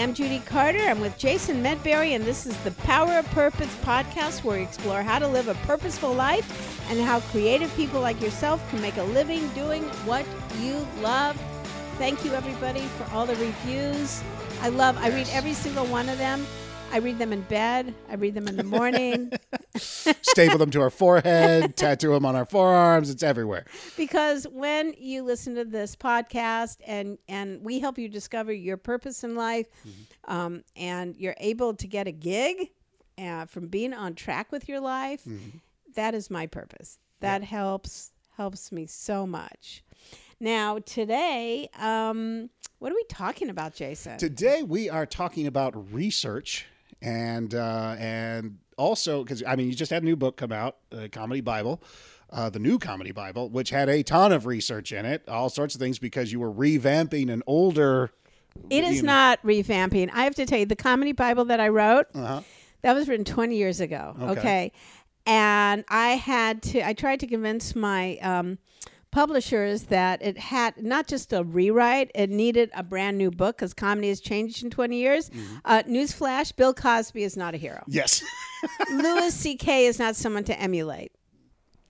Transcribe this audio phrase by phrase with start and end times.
[0.00, 0.80] I'm Judy Carter.
[0.80, 5.02] I'm with Jason Medberry, and this is the Power of Purpose podcast where we explore
[5.02, 9.02] how to live a purposeful life and how creative people like yourself can make a
[9.04, 10.26] living doing what
[10.60, 11.34] you love.
[11.96, 14.22] Thank you, everybody, for all the reviews.
[14.60, 16.46] I love, I read every single one of them.
[16.92, 17.94] I read them in bed.
[18.10, 19.32] I read them in the morning.
[20.22, 23.10] Staple them to our forehead, tattoo them on our forearms.
[23.10, 23.64] It's everywhere.
[23.96, 29.24] because when you listen to this podcast and and we help you discover your purpose
[29.24, 29.66] in life,
[30.26, 32.70] um, and you're able to get a gig
[33.18, 35.26] uh, from being on track with your life,
[35.94, 36.98] that is my purpose.
[37.20, 39.82] That helps helps me so much.
[40.38, 44.18] Now today, um, what are we talking about, Jason?
[44.18, 46.66] Today we are talking about research
[47.02, 50.76] and uh, and also because I mean you just had a new book come out,
[50.92, 51.82] uh, Comedy Bible.
[52.28, 55.76] Uh, the new comedy Bible, which had a ton of research in it, all sorts
[55.76, 58.10] of things, because you were revamping an older.
[58.68, 60.10] It is know- not revamping.
[60.12, 62.40] I have to tell you, the comedy Bible that I wrote, Uh-huh.
[62.82, 64.16] that was written 20 years ago.
[64.20, 64.40] Okay.
[64.40, 64.72] Okay.
[65.24, 68.58] And I had to, I tried to convince my um,
[69.16, 73.72] publishers that it had not just a rewrite, it needed a brand new book because
[73.72, 75.30] comedy has changed in 20 years.
[75.30, 75.56] Mm-hmm.
[75.64, 77.82] Uh, newsflash Bill Cosby is not a hero.
[77.86, 78.22] Yes,
[78.92, 79.86] Louis C.K.
[79.86, 81.12] is not someone to emulate.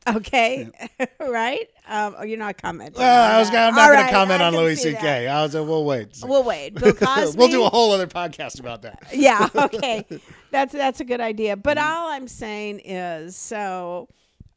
[0.07, 0.71] Okay,
[1.21, 1.69] right?
[1.89, 3.01] Um, oh, you're not commenting.
[3.01, 3.71] well, I was that.
[3.71, 5.27] I'm not going right, to comment I on Louis C.K.
[5.27, 6.17] I was like, we'll wait.
[6.23, 6.77] We'll wait.
[6.77, 7.37] Bill Cosby.
[7.37, 9.03] we'll do a whole other podcast about that.
[9.13, 10.07] yeah okay
[10.53, 11.93] that's that's a good idea but Mm-hmm.
[11.93, 14.09] all i'm saying is so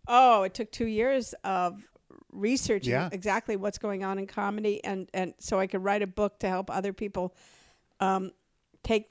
[0.08, 1.81] oh it took two years of
[2.31, 3.09] researching Yeah.
[3.11, 6.47] exactly what's going on in comedy and and so i could write a book to
[6.47, 7.33] help other people
[7.99, 8.31] um,
[8.83, 9.09] take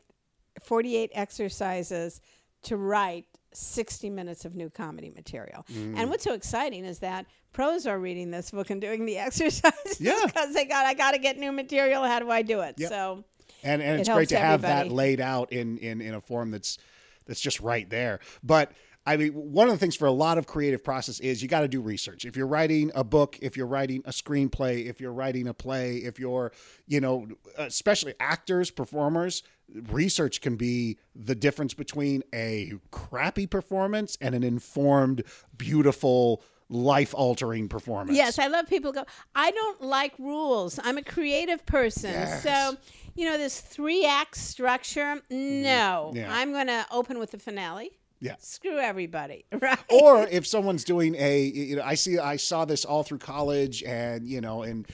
[0.63, 2.21] 48 exercises
[2.63, 5.95] to write 60 minutes of new comedy material Mm.
[5.99, 10.01] and what's so exciting is that pros are reading this book and doing the exercises
[10.01, 10.19] Yeah.
[10.27, 12.89] because they got i got to get new material how do i do it Yep.
[12.91, 13.25] so
[13.65, 16.21] and and It it's great helps to have that laid out in in in a
[16.21, 16.79] form that's
[17.27, 18.73] that's just right there but
[19.09, 21.63] I mean, one of the things for a lot of creative process is you got
[21.63, 22.27] to do research.
[22.27, 25.97] If you're writing a book, if you're writing a screenplay, if you're writing a play,
[25.97, 26.53] if you're,
[26.87, 27.27] you know,
[27.57, 29.43] especially actors, performers,
[29.91, 35.23] research can be the difference between a crappy performance and an informed,
[35.57, 38.15] beautiful, life altering performance.
[38.15, 40.79] Yes, I love people go, I don't like rules.
[40.85, 42.11] I'm a creative person.
[42.11, 42.43] Yes.
[42.43, 42.77] So,
[43.15, 46.13] you know, this three act structure, no.
[46.15, 46.31] Yeah.
[46.31, 47.93] I'm going to open with the finale.
[48.21, 48.35] Yeah.
[48.41, 49.45] Screw everybody.
[49.61, 49.79] Right.
[49.91, 53.83] or if someone's doing a you know i see i saw this all through college
[53.83, 54.87] and you know and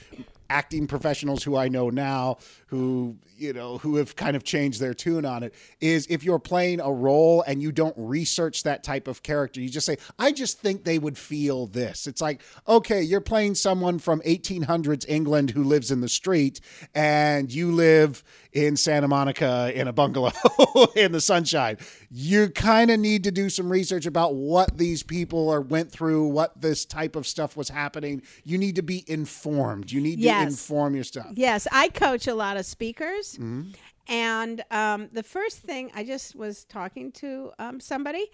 [0.49, 4.93] acting professionals who i know now who you know who have kind of changed their
[4.93, 9.07] tune on it is if you're playing a role and you don't research that type
[9.07, 12.07] of character you just say i just think they would feel this.
[12.07, 16.61] It's like okay you're playing someone from 1800s england who lives in the street
[16.93, 18.23] and you live
[18.53, 20.31] in santa monica in a bungalow
[20.95, 21.77] in the sunshine.
[22.09, 26.27] You kind of need to do some research about what these people are went through
[26.27, 28.21] what this type of stuff was happening.
[28.43, 29.91] You need to be informed.
[29.91, 33.33] You need to inform your stuff Yes, I coach a lot of speakers.
[33.33, 33.71] Mm-hmm.
[34.07, 38.27] And um, the first thing I just was talking to um, somebody,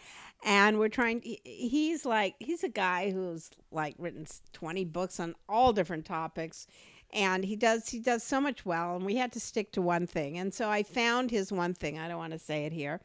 [0.44, 1.22] and we're trying.
[1.22, 6.68] he- He's like he's a guy who's like written twenty books on all different topics,
[7.14, 8.98] and he does he does so much well.
[8.98, 11.98] And we had to stick to one thing, and so I found his one thing.
[11.98, 13.00] I don't want to say it here,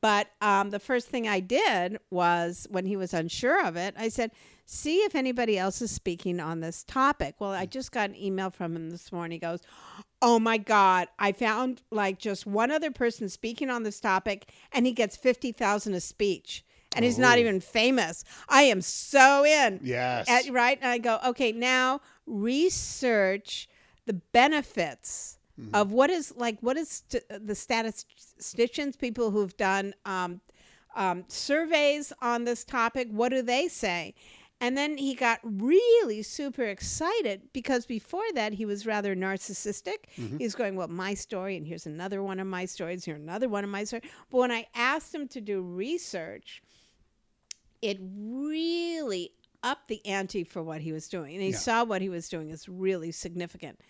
[0.00, 4.08] but um, the first thing I did was when he was unsure of it, I
[4.08, 4.32] said,
[4.64, 7.34] see if anybody else is speaking on this topic.
[7.38, 9.36] Well, I just got an email from him this morning.
[9.36, 9.60] He goes,
[10.20, 14.86] Oh my God, I found like just one other person speaking on this topic, and
[14.86, 16.64] he gets 50,000 a speech.
[16.94, 17.40] And he's not Oh.
[17.40, 18.22] even famous.
[18.48, 19.80] I am so in.
[19.82, 20.78] yes At- right?
[20.80, 23.68] And I go, okay, now research
[24.06, 25.74] the benefits Mm-hmm.
[25.74, 30.40] of what is like, what is st- the statisticians, people who've done um,
[30.96, 34.14] um, surveys on this topic, what do they say?
[34.62, 40.04] And then he got really super excited because before that he was rather narcissistic.
[40.16, 40.38] Mm-hmm.
[40.38, 43.64] He's going, Well, my story, and here's another one of my stories, here's another one
[43.64, 44.04] of my stories.
[44.30, 46.62] But when I asked him to do research,
[47.82, 49.32] it really
[49.64, 51.34] upped the ante for what he was doing.
[51.34, 51.56] And he Yeah.
[51.56, 53.80] saw what he was doing as really significant.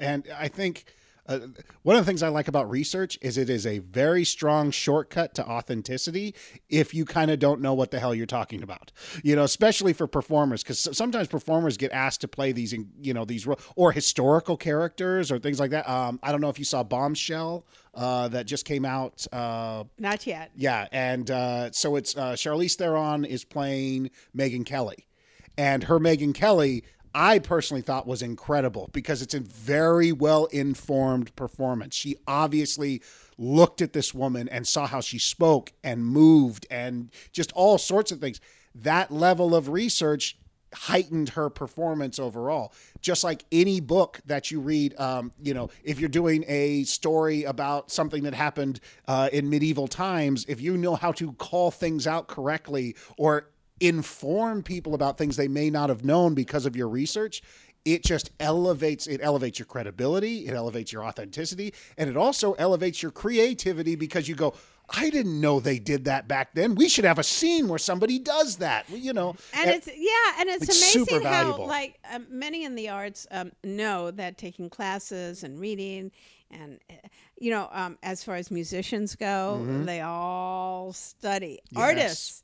[0.00, 0.86] And I think
[1.26, 1.38] uh,
[1.82, 5.34] one of the things I like about research is it is a very strong shortcut
[5.36, 6.34] to authenticity
[6.68, 8.92] if you kind of don't know what the hell you're talking about.
[9.22, 13.24] You know, especially for performers because sometimes performers get asked to play these, you know,
[13.24, 15.88] these or historical characters or things like that.
[15.88, 19.26] Um, I don't know if you saw Bombshell uh, that just came out.
[19.32, 20.50] Uh, Not yet.
[20.54, 25.06] yeah, and uh, so it's uh, Charlize Theron is playing Megyn Kelly,
[25.56, 26.84] and her Megyn Kelly.
[27.14, 31.94] I personally thought was incredible because it's a very well informed performance.
[31.94, 33.02] She obviously
[33.38, 38.10] looked at this woman and saw how she spoke and moved and just all sorts
[38.10, 38.40] of things.
[38.74, 40.36] That level of research
[40.74, 42.72] heightened her performance overall.
[43.00, 47.44] Just like any book that you read, um, you know, if you're doing a story
[47.44, 52.06] about something that happened uh, in medieval times, if you know how to call things
[52.06, 53.50] out correctly or
[53.80, 57.42] inform people about things they may not have known because of your research,
[57.84, 63.02] it just elevates it elevates your credibility, it elevates your authenticity, and it also elevates
[63.02, 64.54] your creativity because you go,
[64.88, 66.74] I didn't know they did that back then.
[66.74, 68.88] We should have a scene where somebody does that.
[68.90, 72.88] You know, and it's yeah, and it's, it's amazing how like um, many in the
[72.88, 76.10] arts um, know that taking classes and reading
[76.50, 76.94] and uh,
[77.38, 81.60] you know um, as far as musicians go, they all study.
[81.66, 81.78] Mm-hmm.
[81.78, 81.88] Yes.
[81.88, 82.43] Artists,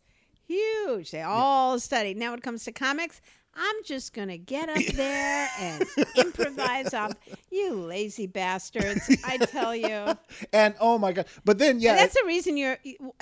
[0.51, 2.15] huge, they all study.
[2.15, 3.21] Now, when it comes to comics.
[3.55, 5.85] I'm just gonna get up there and
[6.17, 7.13] improvise off
[7.51, 9.11] you lazy bastards.
[9.25, 10.17] I tell you.
[10.53, 11.27] and oh my god!
[11.45, 12.79] But then yeah, And that's the reason you're.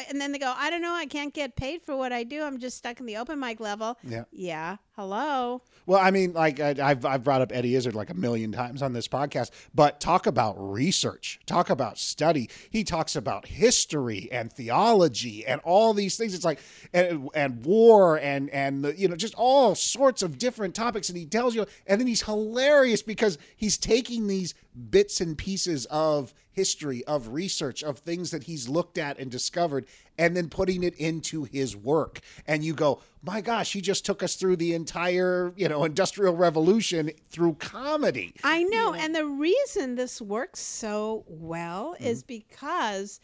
[0.09, 2.43] And then they go, I don't know, I can't get paid for what I do.
[2.43, 3.99] I'm just stuck in the open mic level.
[4.03, 4.25] Yeah.
[4.31, 4.77] Yeah.
[4.97, 5.63] Hello.
[5.87, 8.83] Well, I mean, like I, I've I've brought up Eddie Izzard like a million times
[8.83, 12.51] on this podcast, but talk about research, talk about study.
[12.69, 16.35] He talks about history and theology and all these things.
[16.35, 16.59] It's like
[16.93, 21.27] and, and war and and you know just all sorts of different topics, and he
[21.27, 24.55] tells you, and then he's hilarious because he's taking these
[24.91, 29.87] bits and pieces of history, of research, of things that he's looked at and discovered,
[30.19, 32.21] and then putting it into his work.
[32.47, 36.35] And you go, my gosh, he just took us through the entire, you know, industrial
[36.35, 38.35] revolution through comedy.
[38.43, 38.93] I know.
[38.93, 42.05] And the reason this works so well mm-hmm.
[42.05, 43.21] is because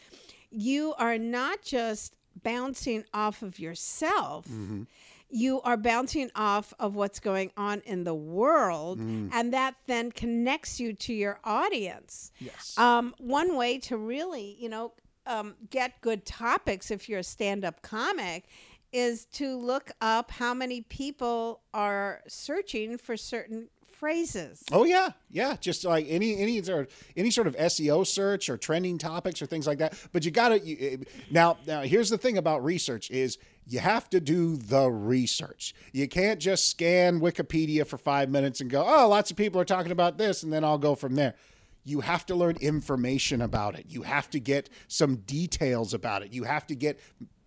[0.50, 4.46] you are not just bouncing off of yourself.
[4.46, 4.82] Mm-hmm.
[5.30, 10.78] You are bouncing off of what's going on in the world, and that then connects
[10.78, 12.30] you to your audience.
[12.38, 12.78] Yes.
[12.78, 14.92] Um, one way to really, you know,
[15.26, 18.44] um, get good topics if you're a stand-up comic
[18.92, 24.62] is to look up how many people are searching for certain phrases.
[24.72, 25.56] Oh yeah, yeah.
[25.60, 29.46] Just like any any sort of, any sort of SEO search or trending topics or
[29.46, 29.94] things like that.
[30.12, 30.96] But you got to eh,
[31.30, 31.58] now.
[31.66, 35.74] Now here's the thing about research is you have to do the research.
[35.92, 39.64] You can't just scan Wikipedia for five minutes and go, oh, lots of people are
[39.64, 41.34] talking about this, and then I'll go from there.
[41.86, 43.86] You have to learn information about it.
[43.88, 46.32] You have to get some details about it.
[46.32, 46.98] You have to get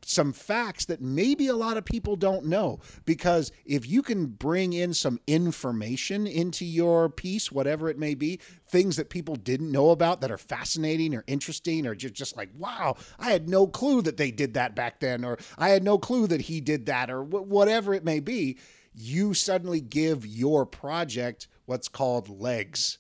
[0.09, 2.79] some facts that maybe a lot of people don't know.
[3.05, 8.39] Because if you can bring in some information into your piece whatever it may be
[8.67, 12.49] things that people didn't know about that are fascinating or interesting or just, just like
[12.57, 15.97] wow i had no clue that they did that back then or i had no
[15.97, 18.57] clue that he did that or wh- whatever it may be
[18.93, 22.97] you suddenly give your project what's called legs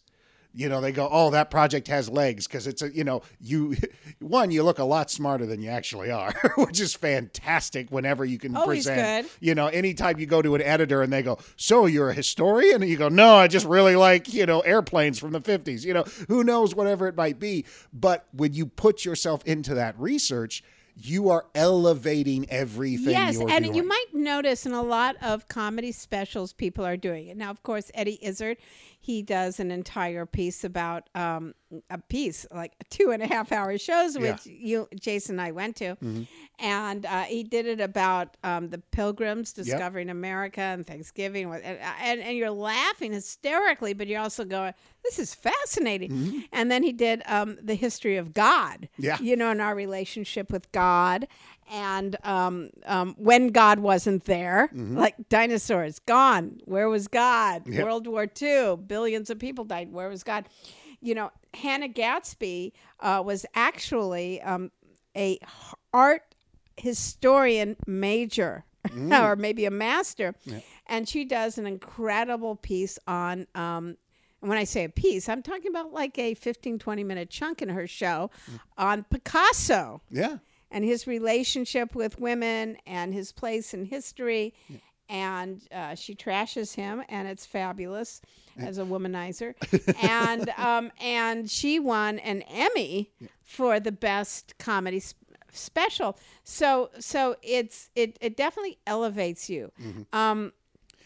[0.57, 3.75] you know they go oh that project has legs because it's a you know you
[4.19, 8.39] one you look a lot smarter than you actually are which is fantastic whenever you
[8.39, 9.31] can Always present good.
[9.39, 12.81] you know anytime you go to an editor and they go so you're a historian
[12.81, 15.93] and you go no i just really like you know airplanes from the 50s you
[15.93, 17.63] know who knows whatever it might be
[17.93, 20.63] but when you put yourself into that research
[20.99, 23.75] you are elevating everything Yes, and doing.
[23.75, 27.37] you might notice in a lot of comedy specials, people are doing it.
[27.37, 28.57] Now, of course, Eddie Izzard,
[29.07, 31.55] he does an entire piece about um,
[31.89, 34.33] a piece, like two and a half hour shows, Yeah.
[34.33, 35.95] which you, Jason, and I went to.
[36.59, 41.45] And uh, he did it about um, the pilgrims discovering America and Thanksgiving.
[41.53, 44.73] And, and, and you're laughing hysterically, but you're also going,
[45.05, 46.43] this is fascinating.
[46.51, 49.17] And then he did um, the history of God, Yeah.
[49.21, 51.27] you know, in our relationship with God.
[51.69, 56.61] And um, um, when God wasn't there, like dinosaurs, gone.
[56.65, 57.67] Where was God?
[57.67, 57.83] Yep.
[57.83, 59.91] World War II, billions of people died.
[59.91, 60.47] Where was God?
[61.01, 64.71] You know, Hannah Gadsby uh, was actually um,
[65.15, 65.39] a
[65.93, 66.35] art
[66.77, 68.63] historian major.
[69.11, 70.33] or maybe a master.
[70.85, 73.97] And she does an incredible piece on um,
[74.41, 77.61] and when I say a piece, I'm talking about like a 15, 20 minute chunk
[77.61, 78.29] in her show
[78.77, 80.37] on Picasso yeah
[80.71, 84.53] and his relationship with women and his place in history.
[85.09, 88.21] And uh, she trashes him, and it's fabulous
[88.57, 89.53] as a womanizer.
[90.03, 95.15] and um, and she won an Emmy for the best comedy sp-
[95.53, 96.17] special.
[96.43, 99.71] So so it's it it definitely elevates you.
[100.11, 100.51] Um,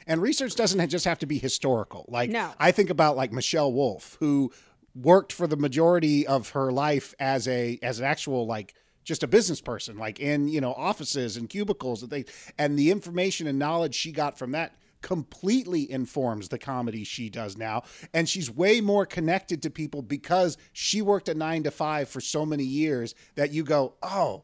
[0.08, 2.06] And research doesn't just have to be historical.
[2.08, 2.54] Like No.
[2.60, 4.52] I think about like Michelle Wolf, who
[4.96, 8.74] worked for the majority of her life as a as an actual like
[9.04, 12.28] just a business person, like in you know offices and cubicles and things,
[12.58, 17.58] and the information and knowledge she got from that completely informs the comedy she does
[17.58, 17.82] now.
[18.14, 22.22] And she's way more connected to people because she worked a nine to five for
[22.22, 24.44] so many years that you go, oh,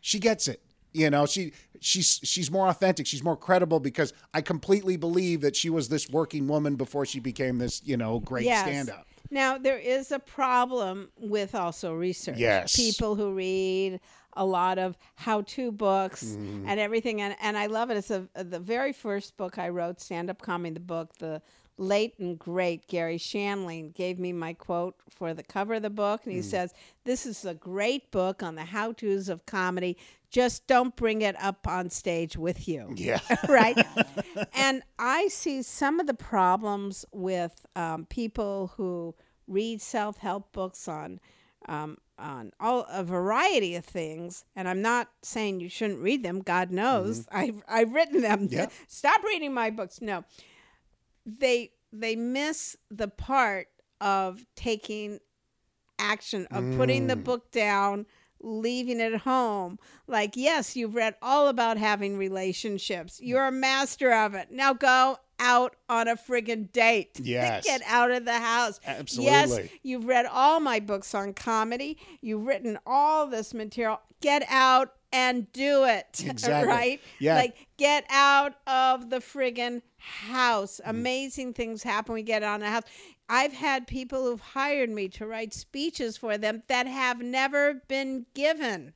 [0.00, 0.62] she gets it.
[0.92, 3.06] You know, she she's she's more authentic.
[3.06, 7.20] She's more credible because I completely believe that she was this working woman before she
[7.20, 8.62] became this, you know, great Yes.
[8.62, 9.06] stand up.
[9.30, 12.38] Now there is a problem with also research.
[12.38, 12.74] Yes.
[12.76, 14.00] People who read
[14.38, 16.68] a lot of how-to books Mm-hmm.
[16.68, 17.96] and everything, and, and I love it.
[17.96, 20.74] It's a, the very first book I wrote, stand-up comedy.
[20.74, 21.40] The book, the
[21.78, 26.22] late and great Garry Shandling gave me my quote for the cover of the book,
[26.24, 29.96] and he says, "This is a great book on the how-tos of comedy.
[30.36, 33.20] Just don't bring it up on stage with you." Yeah.
[33.48, 33.78] right?
[34.54, 39.14] and I see some of the problems with um, people who
[39.46, 41.20] read self help books on
[41.66, 44.44] um, on all a variety of things.
[44.54, 46.40] And I'm not saying you shouldn't read them.
[46.40, 48.50] God knows I've I've written them.
[48.88, 50.02] Stop reading my books.
[50.02, 50.22] No,
[51.24, 53.68] they they miss the part
[54.02, 55.18] of taking
[55.98, 58.04] action of putting the book down
[58.40, 59.78] leaving it at home.
[60.06, 63.20] Like yes you've read all about having relationships.
[63.20, 63.26] Mm.
[63.28, 64.50] You're a master of it.
[64.50, 67.20] Now go out on a friggin' date.
[67.22, 67.64] Yes.
[67.66, 68.80] get out of the house.
[68.86, 69.32] Absolutely.
[69.32, 71.98] yes you've read all my books on comedy.
[72.20, 74.00] You've written all this material.
[74.20, 76.68] Get out and do it Exactly.
[76.68, 77.36] right Yeah.
[77.36, 80.90] like get out of the friggin' house Mm-hmm.
[80.90, 82.84] amazing things happen when we get out of the house
[83.28, 88.26] I've had people who've hired me to write speeches for them that have never been
[88.34, 88.92] given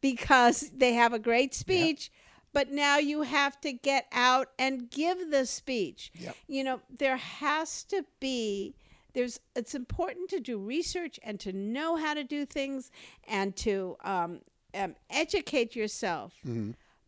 [0.00, 2.10] because they have a great speech,
[2.52, 6.10] but now you have to get out and give the speech.
[6.14, 6.36] Yep.
[6.48, 8.74] You know, there has to be
[9.14, 12.90] there's it's important to do research and to know how to do things
[13.28, 14.40] and to um,
[14.74, 16.34] um, educate yourself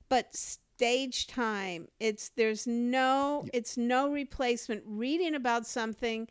[0.08, 0.34] but
[0.76, 4.82] stage time it's there's no it's no replacement.
[4.86, 6.28] Reading about something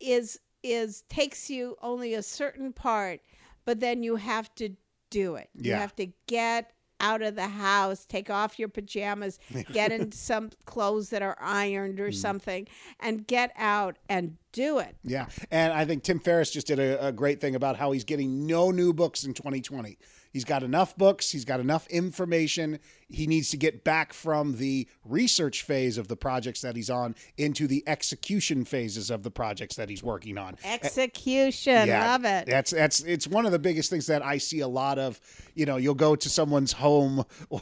[0.00, 3.20] is is takes you only a certain part
[3.64, 4.70] but then you have to
[5.10, 5.48] do it.
[5.54, 9.38] You have to get out of the house take off your pajamas
[9.72, 12.66] get into some clothes that are ironed or something
[13.00, 14.96] and get out and do it.
[15.02, 15.26] Yeah.
[15.50, 18.46] And I think Tim Ferriss just did a, a great thing about how he's getting
[18.46, 19.98] no new books in 2020.
[20.34, 22.80] He's got enough books, he's got enough information.
[23.08, 27.14] He needs to get back from the research phase of the projects that he's on
[27.36, 30.56] into the execution phases of the projects that he's working on.
[30.64, 34.68] execution love it That's that's it's one of the biggest things that I see a
[34.68, 35.20] lot of.
[35.54, 37.60] You know, you'll go to someone's home, or,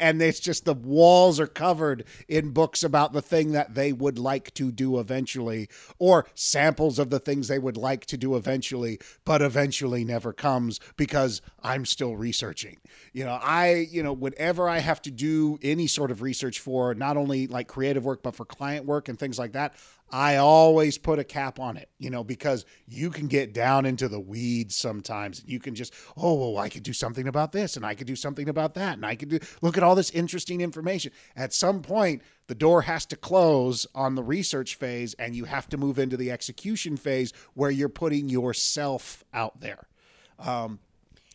[0.00, 4.18] and it's just the walls are covered in books about the thing that they would
[4.18, 5.68] like to do eventually,
[5.98, 10.80] or samples of the things they would like to do eventually, but eventually never comes
[10.96, 12.78] because I'm still researching.
[13.12, 16.94] You know, I you know whenever I have to do any sort of research for
[16.94, 19.74] not only like creative work but for client work and things like that.
[20.12, 24.08] I always put a cap on it, you know, because you can get down into
[24.08, 25.42] the weeds sometimes.
[25.46, 28.16] You can just, oh, well, I could do something about this and I could do
[28.16, 28.94] something about that.
[28.94, 31.12] And I could do, look at all this interesting information.
[31.36, 35.68] At some point, the door has to close on the research phase and you have
[35.68, 39.86] to move into the execution phase where you're putting yourself out there.
[40.40, 40.80] Um,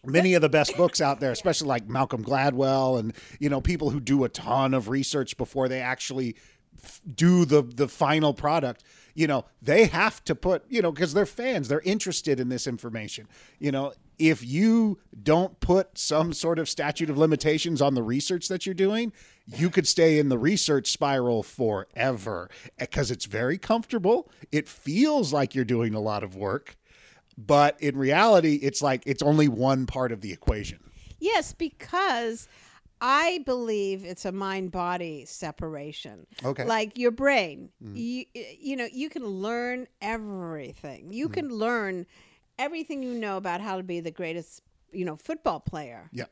[0.08, 3.90] many of the best books out there, especially like Malcolm Gladwell and you know people
[3.90, 6.36] who do a ton of research before they actually
[6.84, 8.84] f- do the the final product.
[9.14, 12.68] You know, they have to put, you know, because they're fans, they're interested in this
[12.68, 13.30] information.
[13.60, 18.50] You know, if you don't put some sort of statute of limitations on the research
[18.50, 19.14] that you're doing,
[19.46, 24.30] you could stay in the research spiral forever because it's very comfortable.
[24.52, 26.76] It feels like you're doing a lot of work
[27.38, 30.80] but in reality it's like it's only one part of the equation
[31.20, 32.48] Yes, because
[33.02, 36.28] I believe it's a mind body separation.
[36.44, 36.66] Okay.
[36.66, 37.96] Like your brain, mm-hmm.
[37.96, 38.26] you,
[38.60, 41.12] you know, you can learn everything.
[41.12, 41.34] You mm-hmm.
[41.34, 42.06] can learn
[42.58, 44.62] everything you know about how to be the greatest,
[44.92, 46.10] you know, football player.
[46.14, 46.26] yeah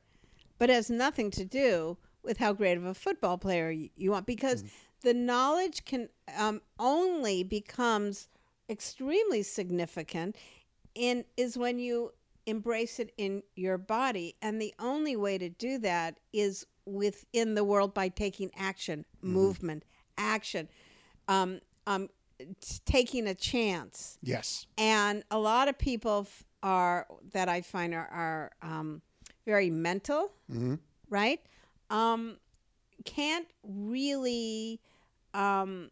[0.58, 4.26] But it has nothing to do with how great of a football player you want
[4.26, 5.08] because mm-hmm.
[5.08, 6.08] the knowledge can
[6.38, 8.30] um, only becomes
[8.70, 10.38] extremely significant
[10.96, 12.12] in is when you
[12.46, 14.36] embrace it in your body.
[14.42, 19.86] And the only way to do that is within the world by taking action movement
[20.18, 20.68] action
[21.28, 22.10] um, um,
[22.86, 24.18] taking a chance.
[24.22, 24.66] Yes.
[24.78, 29.02] And a lot of people f- are that I find are, are um,
[29.46, 30.32] very mental,
[31.10, 31.40] right?
[31.90, 32.38] Um,
[33.06, 34.80] can't really
[35.34, 35.90] um,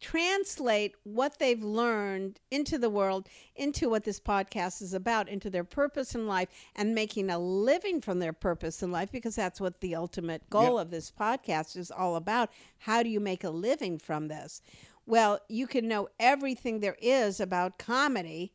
[0.00, 5.64] translate what they've learned into the world, into what this podcast is about, into their
[5.64, 9.80] purpose in life, and making a living from their purpose in life, because that's what
[9.80, 10.82] the ultimate goal Yep.
[10.86, 12.50] of this podcast is all about.
[12.78, 14.62] How do you make a living from this?
[15.06, 18.52] Well, you can know everything there is about comedy,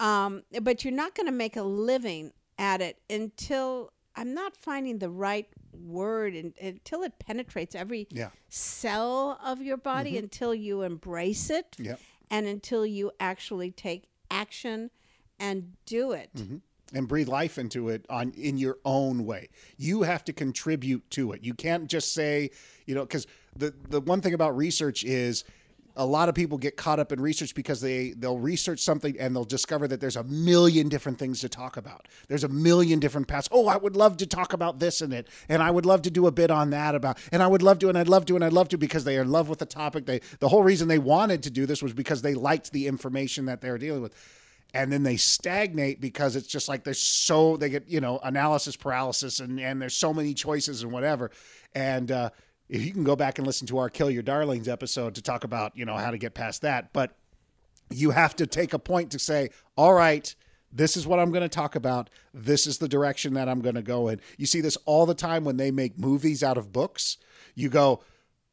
[0.00, 4.98] um, but you're not going to make a living at it until I'm not finding
[4.98, 8.30] the right word and, until it penetrates every Yeah.
[8.48, 10.24] cell of your body mm-hmm.
[10.24, 12.00] until you embrace it Yep.
[12.28, 14.90] and until you actually take action
[15.38, 16.30] and do it.
[16.34, 16.56] Mm-hmm.
[16.94, 19.50] and breathe life into it on in your own way.
[19.76, 21.44] You have to contribute to it.
[21.44, 22.50] You can't just say,
[22.86, 25.44] you know, because the the one thing about research is
[25.98, 29.34] a lot of people get caught up in research because they they'll research something and
[29.34, 32.06] they'll discover that there's a million different things to talk about.
[32.28, 33.48] There's a million different paths.
[33.50, 36.10] Oh, I would love to talk about this and it, and I would love to
[36.10, 38.36] do a bit on that about, and I would love to, and I'd love to,
[38.36, 40.06] and I'd love to because they are in love with the topic.
[40.06, 43.46] They the whole reason they wanted to do this was because they liked the information
[43.46, 44.14] that they were dealing with
[44.74, 48.76] and then they stagnate because it's just like there's so they get you know analysis
[48.76, 51.30] paralysis and and there's so many choices and whatever
[51.74, 52.28] and uh
[52.68, 55.44] if you can go back and listen to our kill your darlings episode to talk
[55.44, 57.16] about you know how to get past that but
[57.90, 60.34] you have to take a point to say all right
[60.72, 62.10] this is what I'm going to talk about.
[62.34, 64.20] This is the direction that I'm going to go in.
[64.36, 67.16] You see this all the time when they make movies out of books.
[67.54, 68.02] You go,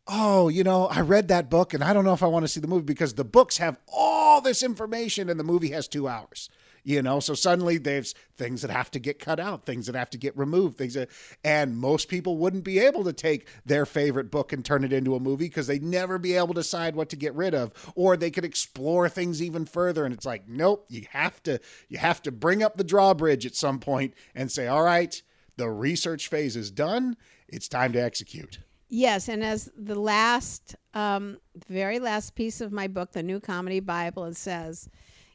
[0.07, 2.47] oh, you know, I read that book and I don't know if I want to
[2.47, 6.07] see the movie because the books have all this information and the movie has two
[6.07, 6.49] hours.
[6.87, 10.11] You know, so suddenly there's things that have to get cut out, things that have
[10.11, 11.09] to get removed, things that,
[11.43, 15.15] and most people wouldn't be able to take their favorite book and turn it into
[15.15, 18.15] a movie because they'd never be able to decide what to get rid of, or
[18.15, 20.05] they could explore things even further.
[20.05, 23.55] And it's like, nope, you have to, you have to bring up the drawbridge at
[23.55, 25.19] some point and say, all right,
[25.57, 27.17] the research phase is done.
[27.47, 28.59] It's time to execute.
[28.89, 33.79] Yes, and as the last, um, very last piece of my book, the New Comedy
[33.79, 34.87] Bible, it says,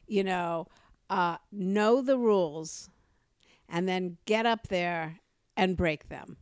[0.07, 0.67] you know,
[1.11, 2.89] uh, know the rules,
[3.69, 5.19] and then get up there
[5.55, 6.37] and break them.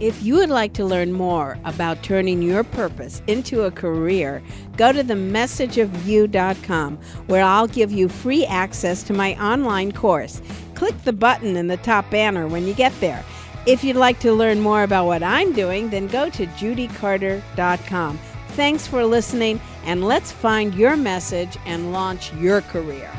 [0.00, 4.42] If you would like to learn more about turning your purpose into a career,
[4.76, 10.42] go to themessageofyou.com where I'll give you free access to my online course.
[10.74, 13.24] Click the button in the top banner when you get there.
[13.66, 18.18] If you'd like to learn more about what I'm doing, then go to judycarter.com.
[18.48, 23.10] Thanks for listening, and let's find your message and launch your career.